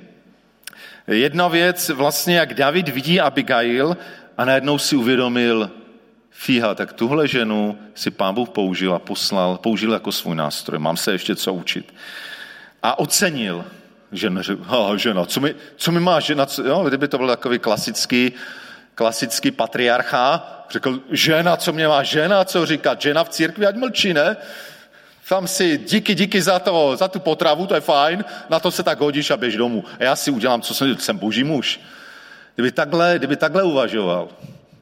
[1.11, 3.97] Jedna věc vlastně, jak David vidí Abigail
[4.37, 5.71] a najednou si uvědomil,
[6.31, 10.79] fíha, tak tuhle ženu si pán Bůh použil a poslal, použil jako svůj nástroj.
[10.79, 11.93] Mám se ještě co učit.
[12.83, 13.65] A ocenil,
[14.11, 17.59] žen, ha, žena, co mi, co mi má žena, co, jo, kdyby to byl takový
[17.59, 18.31] klasický,
[18.95, 24.13] klasický patriarcha, řekl, žena, co mě má žena, co říkat, žena v církvi, ať mlčí,
[24.13, 24.37] ne?
[25.31, 28.83] Tam si díky, díky za, to, za tu potravu, to je fajn, na to se
[28.83, 29.83] tak hodíš a běž domů.
[29.99, 31.79] A já si udělám, co jsem, jsem boží muž.
[32.55, 34.27] Kdyby takhle, kdyby takhle uvažoval,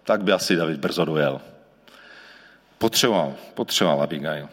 [0.04, 1.42] tak by asi David brzo dojel.
[2.78, 4.50] Potřeboval, potřeboval Abigail.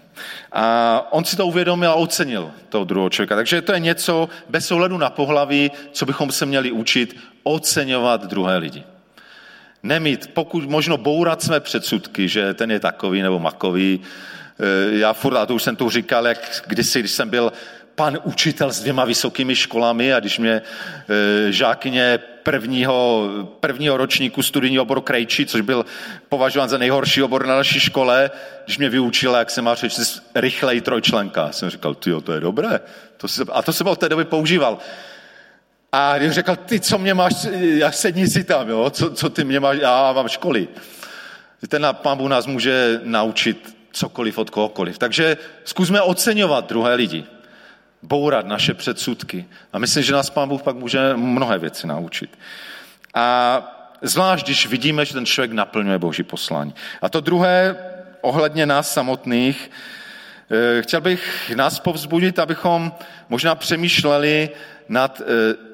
[0.53, 3.37] A on si to uvědomil a ocenil toho druhého člověka.
[3.37, 8.57] Takže to je něco bez ohledu na pohlaví, co bychom se měli učit, oceňovat druhé
[8.57, 8.85] lidi.
[9.83, 14.01] Nemít, pokud možno bourat své předsudky, že ten je takový nebo makový,
[14.91, 17.53] já furt, a to už jsem tu říkal, jak kdysi, když jsem byl
[17.95, 20.63] pan učitel s dvěma vysokými školami a když mě
[21.49, 23.29] e, žákyně prvního,
[23.61, 25.85] prvního ročníku studijního oboru Krejčí, což byl
[26.29, 28.31] považován za nejhorší obor na naší škole,
[28.65, 31.53] když mě vyučila, jak se má přečíst rychlej trojčlenka.
[31.53, 32.81] Jsem říkal, ty to je dobré.
[33.17, 34.79] To se, a to jsem od té doby používal.
[35.93, 38.91] A když řekl, ty, co mě máš, já sedni si tam, jo?
[38.91, 40.69] Co, co ty mě máš, já mám školy.
[41.69, 44.99] Ten pán Bůh nás může naučit cokoliv od kohokoliv.
[44.99, 47.25] Takže zkusme oceňovat druhé lidi
[48.03, 49.45] bourat naše předsudky.
[49.73, 52.39] A myslím, že nás Pán Bůh pak může mnohé věci naučit.
[53.15, 53.27] A
[54.03, 56.75] zvlášť, když vidíme, že ten člověk naplňuje Boží poslání.
[57.03, 57.77] A to druhé,
[58.21, 59.71] ohledně nás samotných,
[60.51, 62.93] eh, chtěl bych nás povzbudit, abychom
[63.29, 64.51] možná přemýšleli
[64.89, 65.25] nad eh,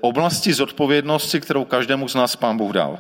[0.01, 2.99] oblasti zodpovědnosti, kterou každému z nás Pán Bůh dal.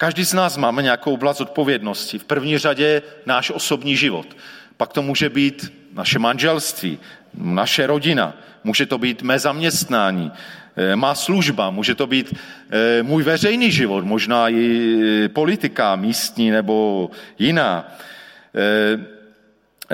[0.00, 2.18] Každý z nás máme nějakou oblast odpovědnosti.
[2.18, 4.36] V první řadě náš osobní život.
[4.76, 6.98] Pak to může být naše manželství,
[7.34, 8.34] naše rodina,
[8.64, 10.32] může to být mé zaměstnání,
[10.76, 14.64] eh, má služba, může to být eh, můj veřejný život, možná i
[15.24, 17.92] eh, politika místní nebo jiná.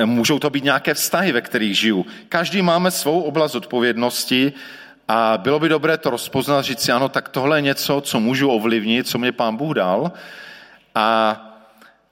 [0.05, 2.07] Můžou to být nějaké vztahy, ve kterých žiju.
[2.29, 4.53] Každý máme svou oblast odpovědnosti
[5.09, 8.51] a bylo by dobré to rozpoznat, říct si, ano, tak tohle je něco, co můžu
[8.51, 10.13] ovlivnit, co mě pán Bůh dal
[10.95, 11.41] a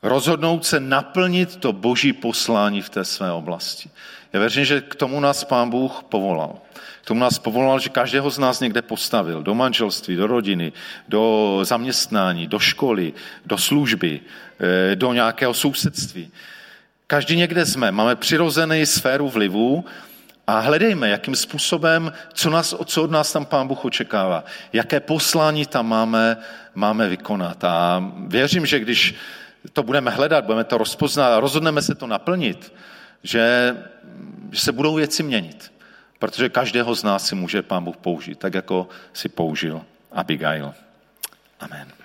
[0.02, 3.90] rozhodnout se naplnit to boží poslání v té své oblasti.
[4.32, 6.58] Já věřím, že k tomu nás pán Bůh povolal.
[7.02, 9.42] K tomu nás povolal, že každého z nás někde postavil.
[9.42, 10.72] Do manželství, do rodiny,
[11.08, 13.12] do zaměstnání, do školy,
[13.46, 14.20] do služby,
[14.60, 16.32] eh, do nějakého sousedství.
[17.06, 19.84] Každý někde jsme, máme přirozený sféru vlivu
[20.46, 25.66] a hledejme, jakým způsobem, co, nás, co od nás tam Pán Bůh očekává, jaké poslání
[25.66, 26.36] tam máme,
[26.74, 27.64] máme vykonat.
[27.64, 29.14] A věřím, že když
[29.72, 32.72] to budeme hledat, budeme to rozpoznat a rozhodneme se to naplnit,
[33.22, 33.76] že,
[34.50, 35.72] že se budou věci měnit.
[36.18, 39.82] Protože každého z nás si může Pán Bůh použít, tak jako si použil
[40.12, 40.74] Abigail.
[41.60, 42.03] Amen.